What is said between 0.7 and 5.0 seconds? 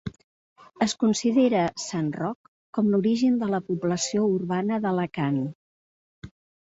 Es considera Sant Roc com l'origen de la població urbana